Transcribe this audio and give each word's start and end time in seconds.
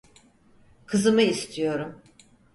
Kızımı 0.85 1.21
istiyorum. 1.21 2.01